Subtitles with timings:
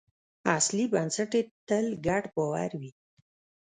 [0.57, 2.91] اصلي بنسټ یې تل ګډ باور وي.